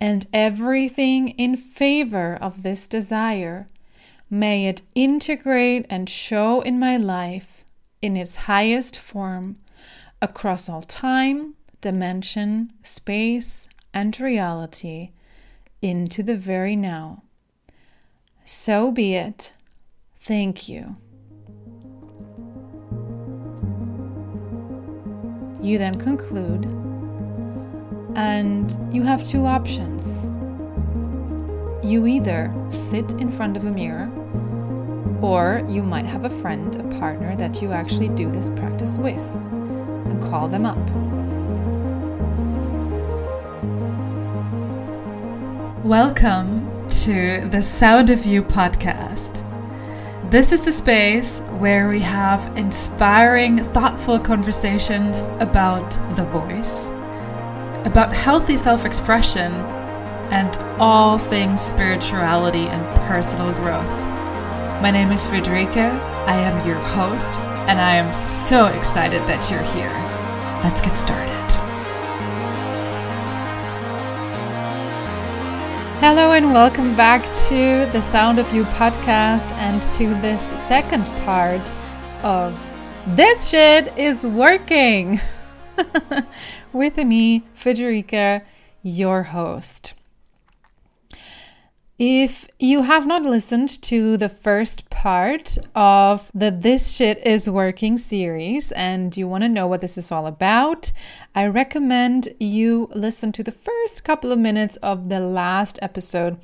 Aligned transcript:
and 0.00 0.26
everything 0.32 1.28
in 1.30 1.56
favor 1.56 2.38
of 2.40 2.62
this 2.62 2.88
desire, 2.88 3.66
may 4.30 4.66
it 4.66 4.82
integrate 4.94 5.84
and 5.90 6.08
show 6.08 6.62
in 6.62 6.78
my 6.78 6.96
life 6.96 7.64
in 8.00 8.16
its 8.16 8.36
highest 8.46 8.98
form 8.98 9.56
across 10.22 10.68
all 10.68 10.82
time, 10.82 11.54
dimension, 11.80 12.72
space, 12.82 13.68
and 13.92 14.18
reality 14.20 15.10
into 15.82 16.22
the 16.22 16.36
very 16.36 16.76
now. 16.76 17.22
So 18.44 18.90
be 18.90 19.14
it. 19.14 19.54
Thank 20.16 20.68
you. 20.68 20.96
You 25.62 25.76
then 25.76 25.94
conclude, 25.94 26.79
and 28.16 28.76
you 28.92 29.02
have 29.02 29.22
two 29.24 29.46
options. 29.46 30.24
You 31.82 32.06
either 32.06 32.52
sit 32.70 33.12
in 33.12 33.30
front 33.30 33.56
of 33.56 33.66
a 33.66 33.70
mirror, 33.70 34.10
or 35.22 35.64
you 35.68 35.82
might 35.82 36.06
have 36.06 36.24
a 36.24 36.30
friend, 36.30 36.74
a 36.76 36.98
partner 36.98 37.36
that 37.36 37.62
you 37.62 37.72
actually 37.72 38.08
do 38.08 38.30
this 38.30 38.48
practice 38.48 38.96
with, 38.96 39.34
and 39.36 40.20
call 40.22 40.48
them 40.48 40.66
up. 40.66 40.78
Welcome 45.84 46.88
to 46.88 47.48
the 47.48 47.62
Sound 47.62 48.10
of 48.10 48.26
You 48.26 48.42
podcast. 48.42 49.46
This 50.30 50.52
is 50.52 50.66
a 50.66 50.72
space 50.72 51.40
where 51.58 51.88
we 51.88 52.00
have 52.00 52.56
inspiring, 52.56 53.62
thoughtful 53.62 54.18
conversations 54.18 55.28
about 55.40 55.90
the 56.16 56.24
voice, 56.24 56.92
about 57.84 58.14
healthy 58.14 58.56
self 58.56 58.84
expression, 58.84 59.52
and 60.30 60.56
all 60.78 61.18
things 61.18 61.60
spirituality 61.60 62.66
and 62.66 62.84
personal 63.08 63.52
growth. 63.54 63.88
My 64.82 64.90
name 64.90 65.10
is 65.12 65.26
Friederike. 65.26 65.76
I 65.76 66.36
am 66.36 66.66
your 66.66 66.78
host, 66.78 67.38
and 67.68 67.80
I 67.80 67.94
am 67.94 68.14
so 68.14 68.66
excited 68.66 69.20
that 69.22 69.50
you're 69.50 69.62
here. 69.62 69.90
Let's 70.62 70.80
get 70.80 70.94
started. 70.96 71.30
Hello 76.00 76.32
and 76.32 76.52
welcome 76.52 76.96
back 76.96 77.22
to 77.48 77.86
the 77.92 78.00
Sound 78.00 78.38
of 78.38 78.52
You 78.54 78.64
podcast 78.64 79.52
and 79.52 79.82
to 79.96 80.08
this 80.22 80.44
second 80.60 81.04
part 81.24 81.72
of 82.22 82.58
This 83.08 83.48
Shit 83.48 83.96
is 83.98 84.24
Working 84.24 85.20
with 86.72 86.96
me, 86.96 87.44
Friederike, 87.56 88.42
your 88.82 89.24
host. 89.24 89.94
If 91.98 92.48
you 92.58 92.80
have 92.80 93.06
not 93.06 93.24
listened 93.24 93.68
to 93.82 94.16
the 94.16 94.30
first 94.30 94.88
part 94.88 95.58
of 95.74 96.30
the 96.34 96.50
This 96.50 96.96
Shit 96.96 97.18
is 97.26 97.50
Working 97.50 97.98
series 97.98 98.72
and 98.72 99.14
you 99.14 99.28
want 99.28 99.42
to 99.44 99.50
know 99.50 99.66
what 99.66 99.82
this 99.82 99.98
is 99.98 100.10
all 100.10 100.26
about, 100.26 100.92
I 101.34 101.46
recommend 101.46 102.30
you 102.40 102.88
listen 102.94 103.32
to 103.32 103.42
the 103.42 103.52
first 103.52 104.02
couple 104.02 104.32
of 104.32 104.38
minutes 104.38 104.76
of 104.78 105.10
the 105.10 105.20
last 105.20 105.78
episode 105.82 106.38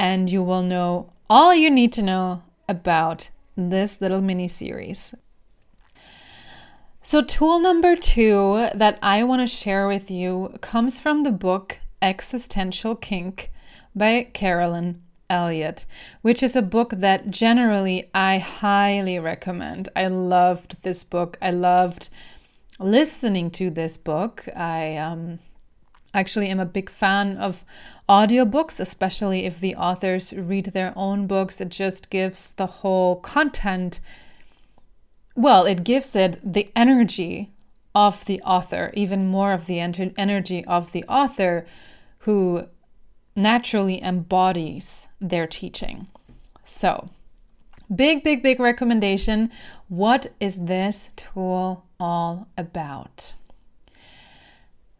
and 0.00 0.28
you 0.28 0.42
will 0.42 0.62
know 0.62 1.12
all 1.30 1.54
you 1.54 1.70
need 1.70 1.92
to 1.92 2.02
know 2.02 2.42
about 2.68 3.30
this 3.56 4.00
little 4.00 4.20
mini 4.20 4.48
series. 4.48 5.14
So, 7.08 7.22
tool 7.22 7.58
number 7.58 7.96
two 7.96 8.68
that 8.74 8.98
I 9.02 9.24
want 9.24 9.40
to 9.40 9.46
share 9.46 9.88
with 9.88 10.10
you 10.10 10.58
comes 10.60 11.00
from 11.00 11.22
the 11.22 11.32
book 11.32 11.78
Existential 12.02 12.94
Kink 12.94 13.50
by 13.96 14.24
Carolyn 14.34 15.00
Elliott, 15.30 15.86
which 16.20 16.42
is 16.42 16.54
a 16.54 16.60
book 16.60 16.90
that 16.94 17.30
generally 17.30 18.10
I 18.12 18.36
highly 18.36 19.18
recommend. 19.18 19.88
I 19.96 20.08
loved 20.08 20.82
this 20.82 21.02
book. 21.02 21.38
I 21.40 21.50
loved 21.50 22.10
listening 22.78 23.52
to 23.52 23.70
this 23.70 23.96
book. 23.96 24.46
I 24.54 24.98
um, 24.98 25.38
actually 26.12 26.48
am 26.48 26.60
a 26.60 26.66
big 26.66 26.90
fan 26.90 27.38
of 27.38 27.64
audiobooks, 28.06 28.78
especially 28.78 29.46
if 29.46 29.60
the 29.60 29.76
authors 29.76 30.34
read 30.34 30.66
their 30.66 30.92
own 30.94 31.26
books. 31.26 31.58
It 31.58 31.70
just 31.70 32.10
gives 32.10 32.52
the 32.52 32.66
whole 32.66 33.16
content, 33.16 33.98
well, 35.38 35.66
it 35.66 35.84
gives 35.84 36.16
it 36.16 36.40
the 36.42 36.68
energy 36.74 37.52
of 37.94 38.24
the 38.24 38.42
author, 38.42 38.90
even 38.94 39.28
more 39.28 39.52
of 39.52 39.66
the 39.66 39.78
energy 39.78 40.64
of 40.64 40.90
the 40.90 41.04
author 41.04 41.64
who 42.26 42.66
naturally 43.36 44.02
embodies 44.02 45.06
their 45.20 45.46
teaching. 45.46 46.08
So, 46.64 47.10
big, 47.94 48.24
big, 48.24 48.42
big 48.42 48.58
recommendation. 48.58 49.52
What 49.86 50.26
is 50.40 50.64
this 50.64 51.10
tool 51.14 51.84
all 52.00 52.48
about? 52.58 53.34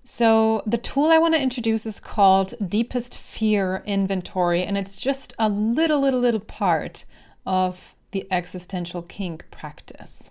So, 0.04 0.62
the 0.64 0.78
tool 0.78 1.06
I 1.06 1.18
want 1.18 1.34
to 1.34 1.42
introduce 1.42 1.84
is 1.84 1.98
called 1.98 2.54
Deepest 2.64 3.18
Fear 3.18 3.82
Inventory, 3.86 4.62
and 4.62 4.78
it's 4.78 5.00
just 5.00 5.34
a 5.36 5.48
little, 5.48 6.00
little, 6.00 6.20
little 6.20 6.38
part 6.38 7.06
of 7.44 7.96
the 8.10 8.26
existential 8.30 9.02
kink 9.02 9.44
practice. 9.50 10.30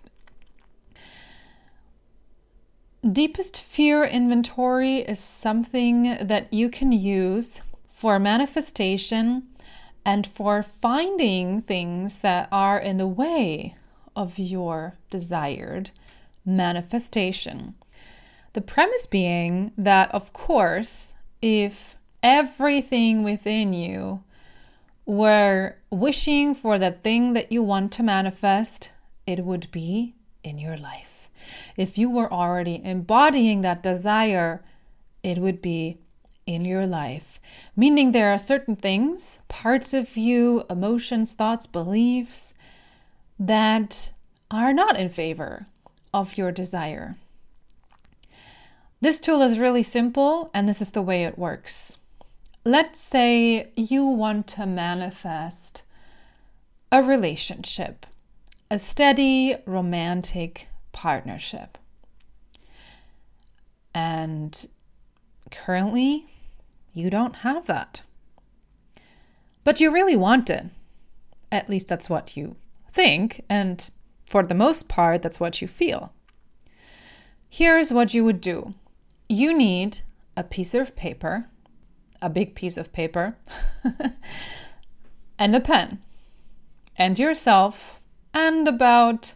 Deepest 3.10 3.60
Fear 3.62 4.04
Inventory 4.04 4.96
is 4.96 5.20
something 5.20 6.18
that 6.20 6.52
you 6.52 6.68
can 6.68 6.90
use 6.90 7.62
for 7.86 8.18
manifestation 8.18 9.44
and 10.04 10.26
for 10.26 10.62
finding 10.62 11.62
things 11.62 12.20
that 12.20 12.48
are 12.50 12.78
in 12.78 12.96
the 12.96 13.06
way 13.06 13.76
of 14.16 14.38
your 14.38 14.94
desired 15.10 15.92
manifestation. 16.44 17.74
The 18.54 18.60
premise 18.60 19.06
being 19.06 19.72
that, 19.78 20.12
of 20.12 20.32
course, 20.32 21.14
if 21.40 21.94
everything 22.22 23.22
within 23.22 23.72
you 23.72 24.24
were 25.08 25.74
wishing 25.90 26.54
for 26.54 26.78
the 26.78 26.90
thing 26.90 27.32
that 27.32 27.50
you 27.50 27.62
want 27.62 27.90
to 27.90 28.02
manifest, 28.02 28.92
it 29.26 29.42
would 29.42 29.70
be 29.70 30.14
in 30.44 30.58
your 30.58 30.76
life. 30.76 31.30
If 31.78 31.96
you 31.96 32.10
were 32.10 32.30
already 32.30 32.82
embodying 32.84 33.62
that 33.62 33.82
desire, 33.82 34.62
it 35.22 35.38
would 35.38 35.62
be 35.62 35.96
in 36.46 36.66
your 36.66 36.86
life. 36.86 37.40
Meaning 37.74 38.12
there 38.12 38.30
are 38.30 38.38
certain 38.38 38.76
things, 38.76 39.38
parts 39.48 39.94
of 39.94 40.16
you, 40.16 40.64
emotions, 40.68 41.32
thoughts, 41.32 41.66
beliefs 41.66 42.52
that 43.38 44.12
are 44.50 44.74
not 44.74 44.98
in 44.98 45.08
favor 45.08 45.66
of 46.12 46.36
your 46.36 46.52
desire. 46.52 47.16
This 49.00 49.20
tool 49.20 49.40
is 49.42 49.58
really 49.58 49.82
simple, 49.84 50.50
and 50.52 50.68
this 50.68 50.82
is 50.82 50.90
the 50.90 51.02
way 51.02 51.24
it 51.24 51.38
works. 51.38 51.97
Let's 52.68 53.00
say 53.00 53.70
you 53.76 54.04
want 54.04 54.46
to 54.48 54.66
manifest 54.66 55.84
a 56.92 57.02
relationship, 57.02 58.04
a 58.70 58.78
steady 58.78 59.56
romantic 59.64 60.68
partnership. 60.92 61.78
And 63.94 64.68
currently, 65.50 66.26
you 66.92 67.08
don't 67.08 67.36
have 67.36 67.64
that. 67.68 68.02
But 69.64 69.80
you 69.80 69.90
really 69.90 70.16
want 70.16 70.50
it. 70.50 70.66
At 71.50 71.70
least 71.70 71.88
that's 71.88 72.10
what 72.10 72.36
you 72.36 72.56
think, 72.92 73.46
and 73.48 73.88
for 74.26 74.42
the 74.42 74.54
most 74.54 74.88
part, 74.88 75.22
that's 75.22 75.40
what 75.40 75.62
you 75.62 75.68
feel. 75.68 76.12
Here's 77.48 77.94
what 77.94 78.12
you 78.12 78.26
would 78.26 78.42
do 78.42 78.74
you 79.26 79.56
need 79.56 80.00
a 80.36 80.44
piece 80.44 80.74
of 80.74 80.94
paper, 80.94 81.46
a 82.20 82.30
big 82.30 82.54
piece 82.54 82.76
of 82.76 82.92
paper, 82.92 83.36
and 85.38 85.54
a 85.54 85.60
pen, 85.60 86.00
and 86.96 87.18
yourself, 87.18 88.00
and 88.34 88.66
about 88.66 89.34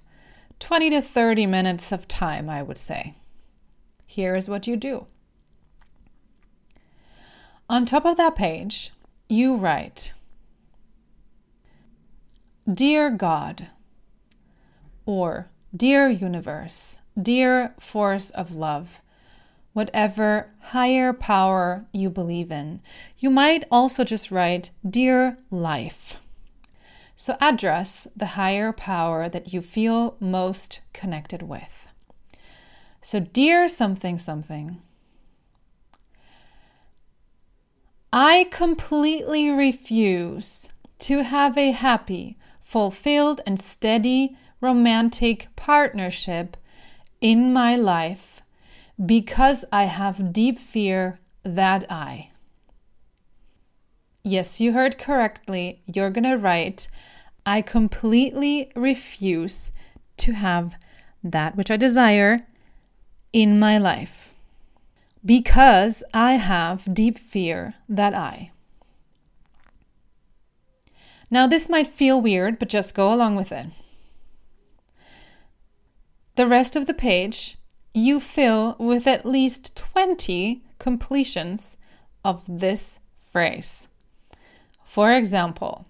20 0.60 0.90
to 0.90 1.02
30 1.02 1.46
minutes 1.46 1.92
of 1.92 2.08
time, 2.08 2.48
I 2.48 2.62
would 2.62 2.78
say. 2.78 3.14
Here's 4.06 4.48
what 4.48 4.66
you 4.66 4.76
do 4.76 5.06
on 7.72 7.86
top 7.86 8.04
of 8.04 8.18
that 8.18 8.36
page, 8.36 8.92
you 9.30 9.56
write 9.56 10.12
Dear 12.70 13.08
God, 13.08 13.68
or 15.06 15.48
Dear 15.74 16.10
Universe, 16.10 16.98
Dear 17.20 17.74
Force 17.80 18.28
of 18.28 18.54
Love, 18.54 19.00
whatever 19.72 20.50
higher 20.60 21.12
power 21.12 21.86
you 21.92 22.10
believe 22.10 22.50
in. 22.52 22.80
You 23.18 23.30
might 23.30 23.64
also 23.70 24.04
just 24.04 24.30
write 24.30 24.70
Dear 24.88 25.38
Life. 25.50 26.18
So 27.16 27.36
address 27.40 28.08
the 28.16 28.26
higher 28.26 28.72
power 28.72 29.28
that 29.28 29.52
you 29.52 29.62
feel 29.62 30.16
most 30.20 30.80
connected 30.92 31.42
with. 31.42 31.88
So, 33.00 33.18
dear 33.18 33.68
something 33.68 34.16
something, 34.16 34.80
I 38.12 38.46
completely 38.50 39.50
refuse 39.50 40.68
to 41.00 41.24
have 41.24 41.58
a 41.58 41.72
happy, 41.72 42.36
fulfilled, 42.60 43.40
and 43.44 43.58
steady 43.58 44.36
romantic 44.60 45.48
partnership 45.56 46.56
in 47.20 47.52
my 47.52 47.74
life 47.74 48.41
because 49.04 49.64
I 49.72 49.84
have 49.84 50.32
deep 50.32 50.58
fear 50.58 51.18
that 51.42 51.90
I. 51.90 52.30
Yes, 54.22 54.60
you 54.60 54.72
heard 54.72 54.98
correctly. 54.98 55.82
You're 55.86 56.10
going 56.10 56.24
to 56.24 56.36
write, 56.36 56.88
I 57.44 57.62
completely 57.62 58.70
refuse 58.76 59.72
to 60.18 60.32
have 60.32 60.76
that 61.24 61.56
which 61.56 61.70
I 61.70 61.76
desire 61.76 62.46
in 63.32 63.58
my 63.58 63.78
life 63.78 64.34
because 65.24 66.04
I 66.12 66.34
have 66.34 66.92
deep 66.92 67.18
fear 67.18 67.74
that 67.88 68.14
I. 68.14 68.50
Now, 71.30 71.46
this 71.46 71.68
might 71.68 71.88
feel 71.88 72.20
weird, 72.20 72.58
but 72.58 72.68
just 72.68 72.94
go 72.94 73.12
along 73.12 73.36
with 73.36 73.52
it. 73.52 73.66
The 76.36 76.46
rest 76.46 76.76
of 76.76 76.86
the 76.86 76.94
page 76.94 77.56
you 77.94 78.20
fill 78.20 78.76
with 78.78 79.06
at 79.06 79.26
least 79.26 79.76
20 79.76 80.62
completions 80.78 81.76
of 82.24 82.42
this 82.48 83.00
phrase. 83.14 83.88
For 84.84 85.12
example, 85.12 85.86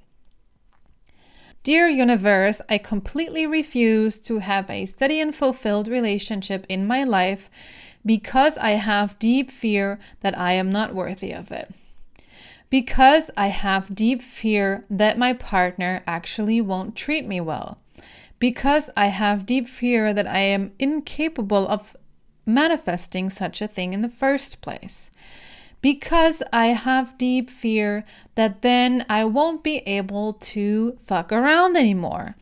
Dear 1.62 1.86
Universe, 1.86 2.60
I 2.68 2.78
completely 2.78 3.46
refuse 3.46 4.18
to 4.20 4.40
have 4.40 4.68
a 4.68 4.84
steady 4.86 5.20
and 5.20 5.32
fulfilled 5.32 5.86
relationship 5.86 6.66
in 6.68 6.86
my 6.86 7.04
life 7.04 7.48
because 8.04 8.58
I 8.58 8.70
have 8.70 9.18
deep 9.20 9.48
fear 9.48 10.00
that 10.22 10.36
I 10.36 10.54
am 10.54 10.70
not 10.70 10.92
worthy 10.92 11.32
of 11.32 11.52
it. 11.52 11.72
Because 12.68 13.30
I 13.36 13.48
have 13.48 13.94
deep 13.94 14.22
fear 14.22 14.84
that 14.90 15.18
my 15.18 15.34
partner 15.34 16.02
actually 16.04 16.60
won't 16.60 16.96
treat 16.96 17.26
me 17.26 17.40
well. 17.40 17.78
Because 18.42 18.90
I 18.96 19.06
have 19.06 19.46
deep 19.46 19.68
fear 19.68 20.12
that 20.12 20.26
I 20.26 20.40
am 20.40 20.72
incapable 20.80 21.68
of 21.68 21.96
manifesting 22.44 23.30
such 23.30 23.62
a 23.62 23.68
thing 23.68 23.92
in 23.92 24.02
the 24.02 24.08
first 24.08 24.60
place. 24.60 25.12
Because 25.80 26.42
I 26.52 26.74
have 26.74 27.16
deep 27.18 27.48
fear 27.48 28.04
that 28.34 28.62
then 28.62 29.06
I 29.08 29.24
won't 29.26 29.62
be 29.62 29.76
able 29.86 30.32
to 30.54 30.96
fuck 30.98 31.30
around 31.30 31.76
anymore. 31.76 32.34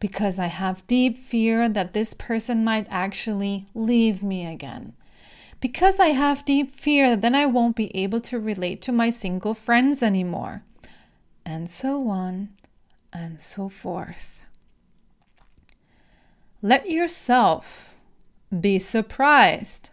Because 0.00 0.40
I 0.40 0.48
have 0.48 0.84
deep 0.88 1.16
fear 1.16 1.68
that 1.68 1.92
this 1.92 2.12
person 2.12 2.64
might 2.64 2.88
actually 2.90 3.66
leave 3.72 4.24
me 4.24 4.44
again. 4.44 4.94
Because 5.60 6.00
I 6.00 6.08
have 6.08 6.44
deep 6.44 6.72
fear 6.72 7.10
that 7.10 7.22
then 7.22 7.36
I 7.36 7.46
won't 7.46 7.76
be 7.76 7.96
able 7.96 8.20
to 8.22 8.40
relate 8.40 8.82
to 8.82 8.90
my 8.90 9.10
single 9.10 9.54
friends 9.54 10.02
anymore. 10.02 10.64
And 11.44 11.70
so 11.70 12.08
on 12.08 12.48
and 13.12 13.40
so 13.40 13.68
forth. 13.68 14.42
Let 16.66 16.90
yourself 16.90 17.94
be 18.50 18.80
surprised 18.80 19.90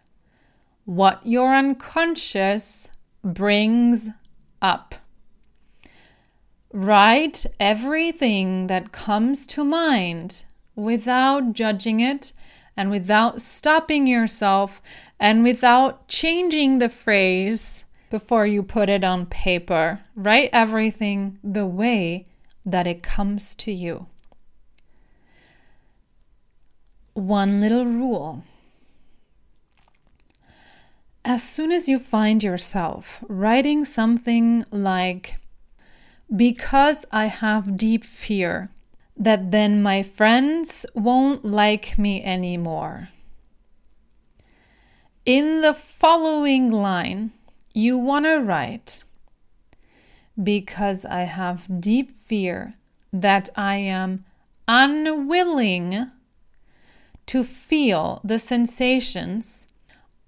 what 0.85 1.23
your 1.23 1.53
unconscious 1.53 2.89
brings 3.23 4.09
up. 4.59 4.95
Write 6.71 7.45
everything 7.59 8.65
that 8.65 8.91
comes 8.91 9.45
to 9.53 9.63
mind 9.63 10.45
without 10.75 11.53
judging 11.53 11.99
it 11.99 12.31
and 12.75 12.89
without 12.89 13.39
stopping 13.39 14.07
yourself 14.07 14.81
and 15.19 15.43
without 15.43 16.07
changing 16.07 16.79
the 16.79 16.89
phrase 16.89 17.85
before 18.09 18.47
you 18.47 18.63
put 18.63 18.89
it 18.89 19.03
on 19.03 19.27
paper. 19.27 19.99
Write 20.15 20.49
everything 20.51 21.37
the 21.43 21.67
way 21.67 22.25
that 22.65 22.87
it 22.87 23.03
comes 23.03 23.53
to 23.57 23.71
you 23.71 24.07
one 27.13 27.61
little 27.61 27.85
rule. 27.85 28.43
As 31.25 31.41
soon 31.41 31.71
as 31.71 31.87
you 31.87 31.99
find 31.99 32.43
yourself 32.43 33.23
writing 33.29 33.85
something 33.85 34.65
like, 34.71 35.37
because 36.35 37.05
I 37.11 37.27
have 37.27 37.77
deep 37.77 38.03
fear 38.03 38.71
that 39.15 39.51
then 39.51 39.81
my 39.81 40.03
friends 40.03 40.85
won't 40.95 41.45
like 41.45 41.97
me 41.97 42.23
anymore. 42.23 43.09
In 45.25 45.61
the 45.61 45.73
following 45.73 46.71
line, 46.71 47.31
you 47.73 47.97
want 47.97 48.25
to 48.25 48.39
write, 48.39 49.03
because 50.41 51.05
I 51.05 51.21
have 51.21 51.79
deep 51.79 52.15
fear 52.15 52.73
that 53.13 53.49
I 53.55 53.75
am 53.77 54.25
unwilling 54.67 56.11
to 57.33 57.43
feel 57.43 58.21
the 58.23 58.37
sensations 58.37 59.65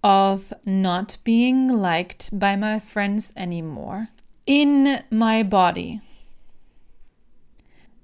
of 0.04 0.52
not 0.66 1.18
being 1.24 1.68
liked 1.68 2.40
by 2.40 2.56
my 2.56 2.80
friends 2.80 3.32
anymore 3.38 4.08
in 4.48 5.04
my 5.12 5.44
body. 5.44 6.02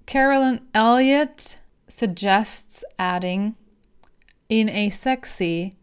Carolyn 0.06 0.62
Elliott 0.76 1.60
suggests 1.88 2.84
adding 3.00 3.56
in 4.50 4.70
a 4.70 4.92
sexy 4.92 5.74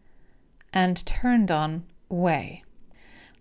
and 0.71 1.05
turned 1.05 1.51
on 1.51 1.83
way. 2.07 2.63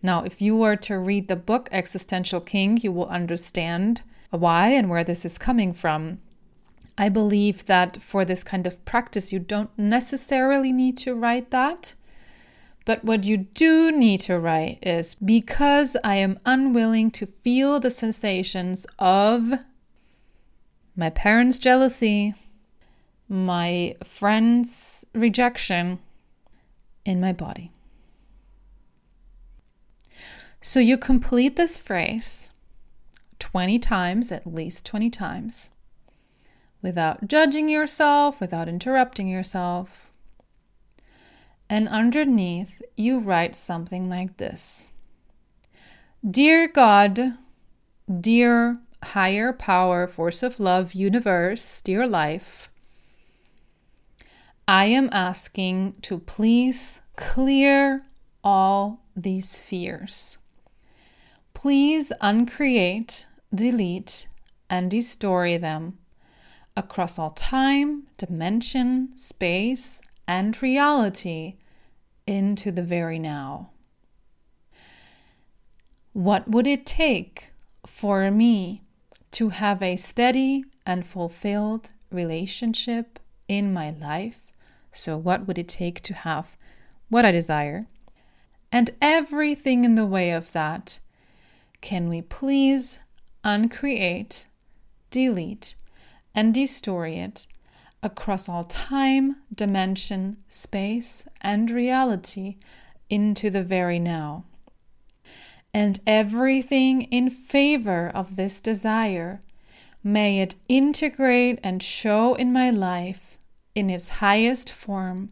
Now, 0.03 0.25
if 0.25 0.43
you 0.43 0.57
were 0.57 0.75
to 0.75 0.99
read 0.99 1.29
the 1.29 1.37
book 1.37 1.69
Existential 1.71 2.41
Kink, 2.41 2.83
you 2.83 2.91
will 2.91 3.07
understand 3.07 4.03
why 4.31 4.71
and 4.71 4.91
where 4.91 5.05
this 5.05 5.25
is 5.25 5.39
coming 5.39 5.73
from. 5.73 6.19
I 7.01 7.09
believe 7.09 7.67
that 7.67 8.03
for 8.03 8.25
this 8.25 8.43
kind 8.43 8.67
of 8.67 8.85
practice, 8.85 9.33
you 9.33 9.39
don't 9.39 9.71
necessarily 9.79 10.73
need 10.73 10.97
to 10.99 11.15
write 11.15 11.53
that. 11.53 11.95
But 12.85 13.05
what 13.05 13.25
you 13.25 13.37
do 13.37 13.93
need 13.93 14.21
to 14.23 14.39
write 14.39 14.79
is 14.83 15.15
because 15.15 15.97
I 16.03 16.17
am 16.17 16.39
unwilling 16.45 17.13
to 17.13 17.27
feel 17.27 17.79
the 17.79 17.91
sensations 17.91 18.85
of 18.99 19.53
my 20.97 21.11
parents' 21.11 21.61
jealousy, 21.61 22.35
my 23.29 23.95
friends' 24.03 25.05
rejection 25.15 26.01
in 27.05 27.21
my 27.21 27.33
body. 27.33 27.71
So 30.61 30.81
you 30.81 30.99
complete 30.99 31.55
this 31.55 31.79
phrase 31.79 32.53
20 33.39 33.79
times, 33.79 34.33
at 34.33 34.53
least 34.53 34.85
20 34.85 35.11
times 35.11 35.71
without 36.83 37.29
judging 37.29 37.69
yourself, 37.69 38.41
without 38.41 38.69
interrupting 38.69 39.29
yourself. 39.29 40.11
And 41.71 41.89
underneath, 41.89 42.83
you 42.97 43.19
write 43.19 43.55
something 43.55 44.09
like 44.09 44.37
this 44.39 44.91
Dear 46.29 46.69
God, 46.69 47.35
dear 48.21 48.77
higher 49.03 49.53
power, 49.53 50.07
force 50.07 50.43
of 50.43 50.59
love, 50.59 50.95
universe, 50.95 51.81
dear 51.83 52.07
life, 52.07 52.71
I 54.67 54.87
am 54.87 55.09
asking 55.13 55.97
to 56.03 56.19
please 56.19 57.01
clear 57.17 58.03
all 58.43 59.01
these 59.17 59.61
fears. 59.61 60.39
Please 61.55 62.13
uncreate, 62.21 63.27
delete, 63.55 64.29
and 64.71 64.91
destroy 64.91 65.59
them 65.59 65.99
across 66.79 67.19
all 67.19 67.31
time, 67.31 68.05
dimension, 68.17 69.15
space, 69.17 70.01
and 70.27 70.63
reality 70.63 71.57
into 72.27 72.71
the 72.71 72.83
very 72.83 73.19
now. 73.19 73.71
What 76.13 76.49
would 76.49 76.67
it 76.67 76.87
take 76.87 77.51
for 77.85 78.31
me 78.31 78.83
to 79.33 79.49
have 79.49 79.83
a 79.83 79.97
steady 79.97 80.65
and 80.87 81.05
fulfilled 81.05 81.91
relationship 82.11 83.19
in 83.49 83.73
my 83.73 83.91
life? 83.91 84.53
So, 84.93 85.17
what 85.17 85.47
would 85.47 85.59
it 85.59 85.69
take 85.69 86.01
to 86.03 86.15
have 86.15 86.57
what 87.09 87.25
I 87.25 87.33
desire? 87.33 87.83
And 88.71 88.91
everything 89.01 89.85
in 89.85 89.95
the 89.95 90.07
way 90.07 90.31
of 90.31 90.53
that, 90.53 91.01
can 91.81 92.09
we 92.09 92.23
please 92.23 93.01
uncreate, 93.45 94.47
delete, 95.11 95.75
and 96.39 96.55
destory 96.55 97.17
it 97.17 97.49
across 98.01 98.49
all 98.49 98.63
time, 98.63 99.35
dimension, 99.53 100.37
space, 100.49 101.27
and 101.41 101.69
reality 101.69 102.59
into 103.11 103.51
the 103.51 103.65
very 103.65 103.99
now. 103.99 104.45
And 105.75 105.99
everything 106.07 107.03
in 107.03 107.29
favor 107.29 108.09
of 108.15 108.37
this 108.37 108.61
desire, 108.61 109.41
may 110.05 110.39
it 110.39 110.55
integrate 110.69 111.59
and 111.65 111.83
show 111.83 112.37
in 112.37 112.53
my 112.53 112.71
life 112.71 113.37
in 113.75 113.91
its 113.91 114.09
highest 114.23 114.71
form 114.71 115.31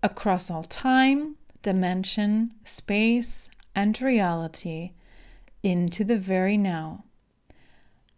across 0.00 0.48
all 0.48 0.62
time, 0.62 1.34
dimension, 1.62 2.54
space, 2.62 3.50
and 3.74 4.00
reality 4.00 4.92
into 5.64 6.04
the 6.04 6.16
very 6.16 6.56
now. 6.56 7.02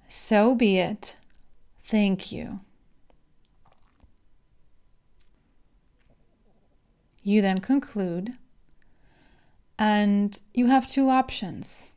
So 0.08 0.54
be 0.54 0.76
it. 0.76 1.16
Thank 1.90 2.30
you. 2.32 2.60
You 7.22 7.40
then 7.40 7.58
conclude, 7.58 8.36
and 9.78 10.38
you 10.52 10.66
have 10.66 10.86
two 10.86 11.08
options. 11.08 11.94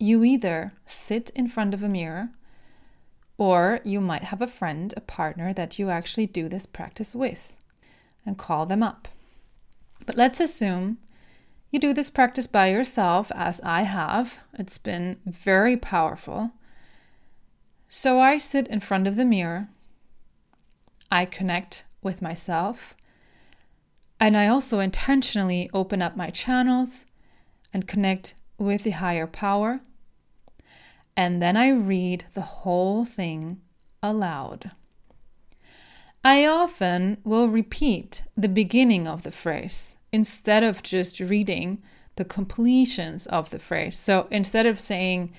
You 0.00 0.24
either 0.24 0.72
sit 0.86 1.30
in 1.36 1.46
front 1.46 1.72
of 1.72 1.84
a 1.84 1.88
mirror, 1.88 2.30
or 3.38 3.78
you 3.84 4.00
might 4.00 4.24
have 4.24 4.42
a 4.42 4.48
friend, 4.48 4.92
a 4.96 5.00
partner 5.00 5.52
that 5.52 5.78
you 5.78 5.90
actually 5.90 6.26
do 6.26 6.48
this 6.48 6.66
practice 6.66 7.14
with, 7.14 7.54
and 8.26 8.36
call 8.36 8.66
them 8.66 8.82
up. 8.82 9.06
But 10.04 10.16
let's 10.16 10.40
assume 10.40 10.98
you 11.70 11.78
do 11.78 11.94
this 11.94 12.10
practice 12.10 12.48
by 12.48 12.70
yourself, 12.70 13.30
as 13.36 13.60
I 13.60 13.82
have. 13.82 14.42
It's 14.58 14.78
been 14.78 15.18
very 15.24 15.76
powerful. 15.76 16.50
So 17.94 18.20
I 18.20 18.38
sit 18.38 18.68
in 18.68 18.80
front 18.80 19.06
of 19.06 19.16
the 19.16 19.24
mirror, 19.24 19.68
I 21.10 21.26
connect 21.26 21.84
with 22.02 22.22
myself, 22.22 22.96
and 24.18 24.34
I 24.34 24.46
also 24.46 24.78
intentionally 24.78 25.68
open 25.74 26.00
up 26.00 26.16
my 26.16 26.30
channels 26.30 27.04
and 27.70 27.86
connect 27.86 28.32
with 28.56 28.84
the 28.84 28.92
higher 28.92 29.26
power. 29.26 29.82
And 31.18 31.42
then 31.42 31.54
I 31.54 31.68
read 31.68 32.24
the 32.32 32.40
whole 32.62 33.04
thing 33.04 33.60
aloud. 34.02 34.70
I 36.24 36.46
often 36.46 37.18
will 37.24 37.48
repeat 37.48 38.22
the 38.34 38.48
beginning 38.48 39.06
of 39.06 39.22
the 39.22 39.30
phrase 39.30 39.98
instead 40.10 40.62
of 40.62 40.82
just 40.82 41.20
reading 41.20 41.82
the 42.16 42.24
completions 42.24 43.26
of 43.26 43.50
the 43.50 43.58
phrase. 43.58 43.98
So 43.98 44.28
instead 44.30 44.64
of 44.64 44.80
saying, 44.80 45.34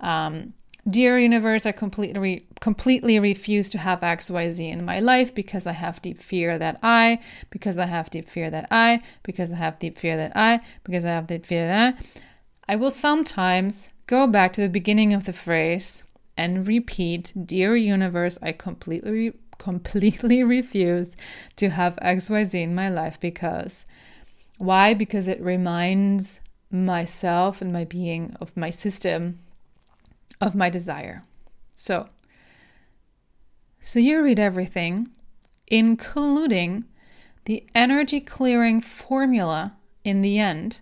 um, 0.00 0.54
Dear 0.88 1.16
universe, 1.16 1.64
I 1.64 1.70
completely 1.70 2.44
completely 2.60 3.18
refuse 3.20 3.70
to 3.70 3.78
have 3.78 4.00
XYZ 4.00 4.68
in 4.68 4.84
my 4.84 4.98
life 4.98 5.32
because 5.32 5.64
I 5.64 5.72
have 5.72 6.02
deep 6.02 6.20
fear 6.20 6.58
that 6.58 6.80
I, 6.82 7.20
because 7.50 7.78
I 7.78 7.86
have 7.86 8.10
deep 8.10 8.28
fear 8.28 8.50
that 8.50 8.66
I, 8.68 9.00
because 9.22 9.52
I 9.52 9.56
have 9.56 9.78
deep 9.78 9.96
fear 9.96 10.16
that 10.16 10.36
I, 10.36 10.60
because 10.82 11.04
I 11.04 11.10
have 11.10 11.28
deep 11.28 11.46
fear 11.46 11.68
that 11.68 11.94
I. 11.94 12.72
I 12.72 12.76
will 12.76 12.90
sometimes 12.90 13.92
go 14.08 14.26
back 14.26 14.52
to 14.54 14.60
the 14.60 14.68
beginning 14.68 15.14
of 15.14 15.24
the 15.24 15.32
phrase 15.32 16.02
and 16.36 16.66
repeat, 16.66 17.32
Dear 17.46 17.76
universe, 17.76 18.36
I 18.42 18.50
completely 18.50 19.34
completely 19.58 20.42
refuse 20.58 21.16
to 21.54 21.70
have 21.70 21.94
XYZ 22.02 22.60
in 22.60 22.74
my 22.74 22.88
life 22.88 23.20
because 23.20 23.84
why? 24.58 24.94
Because 24.94 25.28
it 25.28 25.40
reminds 25.40 26.40
myself 26.72 27.62
and 27.62 27.72
my 27.72 27.84
being 27.84 28.36
of 28.40 28.56
my 28.56 28.70
system 28.70 29.38
of 30.42 30.56
my 30.56 30.68
desire. 30.68 31.22
So, 31.74 32.08
so 33.80 33.98
you 34.00 34.22
read 34.22 34.38
everything, 34.38 35.08
including 35.68 36.84
the 37.44 37.64
energy 37.74 38.20
clearing 38.20 38.80
formula 38.80 39.76
in 40.04 40.20
the 40.20 40.38
end 40.38 40.80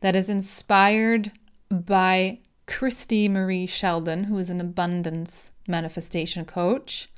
that 0.00 0.16
is 0.16 0.30
inspired 0.30 1.32
by 1.68 2.38
Christie 2.66 3.28
Marie 3.28 3.66
Sheldon, 3.66 4.24
who 4.24 4.38
is 4.38 4.50
an 4.50 4.60
abundance 4.60 5.52
manifestation 5.66 6.44
coach. 6.44 7.08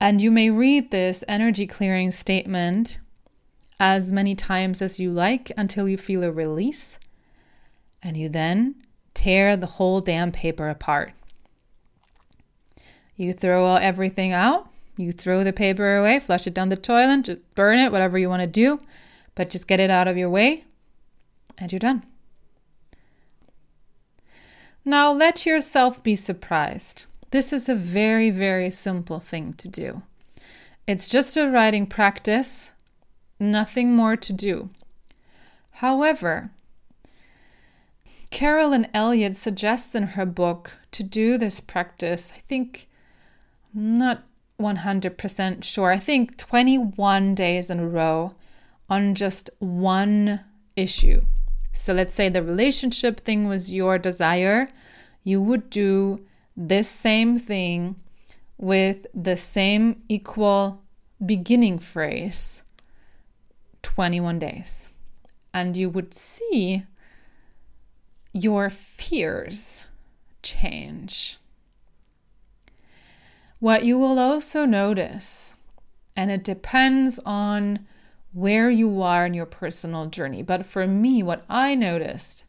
And 0.00 0.22
you 0.22 0.30
may 0.30 0.48
read 0.48 0.90
this 0.90 1.24
energy 1.28 1.66
clearing 1.66 2.12
statement 2.12 2.98
as 3.78 4.12
many 4.12 4.34
times 4.34 4.80
as 4.80 5.00
you 5.00 5.10
like 5.10 5.50
until 5.56 5.88
you 5.88 5.96
feel 5.96 6.22
a 6.22 6.30
release 6.30 6.98
and 8.02 8.16
you 8.16 8.28
then 8.28 8.74
tear 9.14 9.56
the 9.56 9.66
whole 9.66 10.00
damn 10.00 10.32
paper 10.32 10.68
apart. 10.68 11.12
You 13.16 13.32
throw 13.32 13.74
everything 13.76 14.32
out, 14.32 14.70
you 14.96 15.12
throw 15.12 15.44
the 15.44 15.52
paper 15.52 15.96
away, 15.96 16.18
flush 16.18 16.46
it 16.46 16.54
down 16.54 16.68
the 16.70 16.76
toilet, 16.76 17.24
just 17.24 17.54
burn 17.54 17.78
it, 17.78 17.92
whatever 17.92 18.18
you 18.18 18.28
want 18.28 18.40
to 18.40 18.46
do, 18.46 18.80
but 19.34 19.50
just 19.50 19.68
get 19.68 19.80
it 19.80 19.90
out 19.90 20.08
of 20.08 20.16
your 20.16 20.30
way, 20.30 20.64
and 21.58 21.70
you're 21.70 21.78
done. 21.78 22.02
Now 24.84 25.12
let 25.12 25.44
yourself 25.44 26.02
be 26.02 26.16
surprised. 26.16 27.06
This 27.30 27.52
is 27.52 27.68
a 27.68 27.74
very, 27.74 28.30
very 28.30 28.70
simple 28.70 29.20
thing 29.20 29.52
to 29.54 29.68
do. 29.68 30.02
It's 30.86 31.08
just 31.08 31.36
a 31.36 31.48
writing 31.48 31.86
practice, 31.86 32.72
nothing 33.38 33.94
more 33.94 34.16
to 34.16 34.32
do. 34.32 34.70
However, 35.72 36.50
Carolyn 38.30 38.86
Elliott 38.94 39.36
suggests 39.36 39.94
in 39.94 40.08
her 40.08 40.26
book 40.26 40.78
to 40.92 41.02
do 41.02 41.36
this 41.36 41.60
practice. 41.60 42.32
I 42.34 42.40
think, 42.40 42.88
I'm 43.74 43.98
not 43.98 44.24
100% 44.60 45.64
sure. 45.64 45.90
I 45.90 45.98
think 45.98 46.36
21 46.36 47.34
days 47.34 47.70
in 47.70 47.80
a 47.80 47.88
row 47.88 48.34
on 48.88 49.14
just 49.14 49.50
one 49.58 50.40
issue. 50.76 51.22
So 51.72 51.92
let's 51.92 52.14
say 52.14 52.28
the 52.28 52.42
relationship 52.42 53.20
thing 53.20 53.48
was 53.48 53.72
your 53.72 53.98
desire. 53.98 54.68
You 55.24 55.40
would 55.42 55.70
do 55.70 56.24
this 56.56 56.88
same 56.88 57.38
thing 57.38 57.96
with 58.58 59.06
the 59.14 59.36
same 59.36 60.02
equal 60.08 60.82
beginning 61.24 61.78
phrase 61.78 62.62
21 63.82 64.38
days. 64.38 64.90
And 65.52 65.76
you 65.76 65.90
would 65.90 66.14
see 66.14 66.84
your 68.32 68.70
fears 68.70 69.86
change. 70.42 71.38
What 73.58 73.84
you 73.84 73.98
will 73.98 74.18
also 74.18 74.64
notice, 74.64 75.54
and 76.16 76.30
it 76.30 76.42
depends 76.44 77.20
on 77.26 77.86
where 78.32 78.70
you 78.70 79.02
are 79.02 79.26
in 79.26 79.34
your 79.34 79.46
personal 79.46 80.06
journey, 80.06 80.42
but 80.42 80.64
for 80.64 80.86
me, 80.86 81.22
what 81.22 81.44
I 81.48 81.74
noticed, 81.74 82.44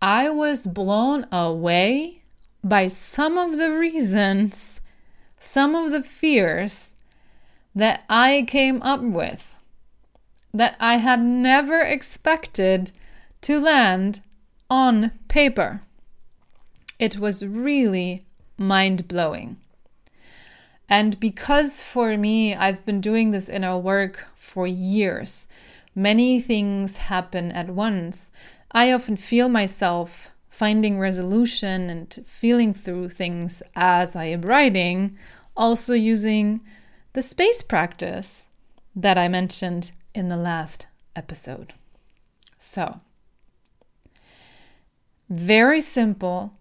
I 0.00 0.30
was 0.30 0.66
blown 0.66 1.26
away 1.30 2.22
by 2.64 2.86
some 2.86 3.38
of 3.38 3.58
the 3.58 3.70
reasons, 3.70 4.80
some 5.38 5.74
of 5.74 5.90
the 5.90 6.02
fears 6.02 6.96
that 7.74 8.04
I 8.08 8.44
came 8.48 8.82
up 8.82 9.02
with 9.02 9.56
that 10.54 10.76
I 10.80 10.96
had 10.96 11.20
never 11.20 11.80
expected 11.80 12.92
to 13.42 13.60
land 13.60 14.20
on 14.72 15.10
paper. 15.28 15.82
It 16.98 17.18
was 17.18 17.44
really 17.44 18.24
mind 18.56 19.06
blowing. 19.06 19.58
And 20.88 21.20
because 21.20 21.82
for 21.82 22.16
me, 22.16 22.54
I've 22.54 22.82
been 22.86 23.02
doing 23.02 23.32
this 23.32 23.50
inner 23.50 23.76
work 23.76 24.28
for 24.34 24.66
years, 24.66 25.46
many 25.94 26.40
things 26.40 26.96
happen 27.12 27.52
at 27.52 27.68
once. 27.68 28.30
I 28.70 28.90
often 28.92 29.18
feel 29.18 29.50
myself 29.50 30.30
finding 30.48 30.98
resolution 30.98 31.90
and 31.90 32.20
feeling 32.24 32.72
through 32.72 33.10
things 33.10 33.62
as 33.76 34.16
I 34.16 34.24
am 34.24 34.40
writing, 34.40 35.18
also 35.54 35.92
using 35.92 36.62
the 37.12 37.20
space 37.20 37.62
practice 37.62 38.46
that 38.96 39.18
I 39.18 39.28
mentioned 39.28 39.92
in 40.14 40.28
the 40.28 40.38
last 40.38 40.86
episode. 41.14 41.74
So, 42.56 43.00
very 45.32 45.80
simple, 45.80 46.52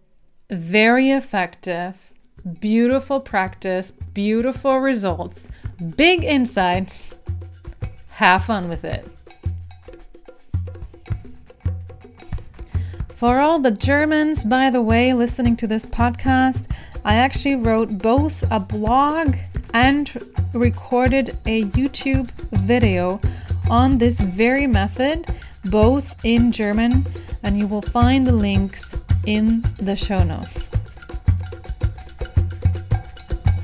very 0.49 1.11
effective, 1.11 2.13
beautiful 2.61 3.19
practice, 3.19 3.91
beautiful 3.91 4.79
results, 4.79 5.49
big 5.97 6.23
insights. 6.23 7.19
Have 8.11 8.45
fun 8.45 8.69
with 8.69 8.85
it. 8.85 9.05
For 13.09 13.39
all 13.41 13.59
the 13.59 13.71
Germans, 13.71 14.45
by 14.45 14.69
the 14.69 14.81
way, 14.81 15.11
listening 15.11 15.57
to 15.57 15.67
this 15.67 15.85
podcast, 15.85 16.71
I 17.03 17.15
actually 17.15 17.55
wrote 17.55 17.97
both 17.97 18.49
a 18.51 18.59
blog 18.59 19.35
and 19.73 20.09
recorded 20.53 21.31
a 21.45 21.63
YouTube 21.63 22.31
video 22.51 23.19
on 23.69 23.97
this 23.97 24.21
very 24.21 24.65
method, 24.65 25.27
both 25.65 26.23
in 26.23 26.53
German 26.53 27.05
and 27.43 27.57
you 27.57 27.67
will 27.67 27.81
find 27.81 28.25
the 28.25 28.31
links 28.31 29.01
in 29.25 29.61
the 29.77 29.95
show 29.95 30.23
notes. 30.23 30.69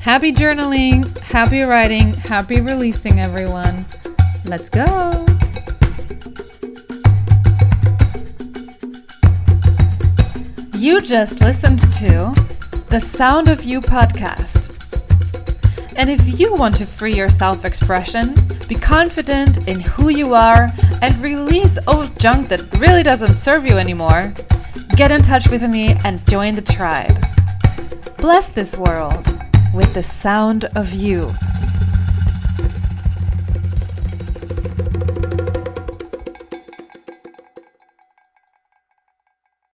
Happy 0.01 0.31
journaling, 0.31 1.05
happy 1.19 1.61
writing, 1.61 2.13
happy 2.13 2.61
releasing, 2.61 3.19
everyone. 3.19 3.85
Let's 4.45 4.69
go. 4.69 5.25
You 10.77 11.01
just 11.01 11.41
listened 11.41 11.79
to 11.95 12.31
the 12.89 13.01
Sound 13.01 13.49
of 13.49 13.63
You 13.63 13.81
podcast. 13.81 14.55
And 15.97 16.09
if 16.09 16.39
you 16.39 16.55
want 16.55 16.77
to 16.77 16.85
free 16.85 17.15
your 17.15 17.27
self 17.27 17.65
expression, 17.65 18.35
Be 18.67 18.75
confident 18.75 19.67
in 19.67 19.79
who 19.79 20.09
you 20.09 20.33
are 20.33 20.69
and 21.01 21.15
release 21.19 21.77
old 21.87 22.19
junk 22.19 22.49
that 22.49 22.61
really 22.79 23.03
doesn't 23.03 23.33
serve 23.33 23.65
you 23.65 23.77
anymore. 23.77 24.33
Get 24.97 25.11
in 25.11 25.21
touch 25.21 25.49
with 25.49 25.61
me 25.63 25.95
and 26.03 26.25
join 26.27 26.55
the 26.55 26.61
tribe. 26.61 27.15
Bless 28.17 28.51
this 28.51 28.77
world 28.77 29.25
with 29.73 29.93
the 29.93 30.03
sound 30.03 30.65
of 30.75 30.91
you. 30.93 31.29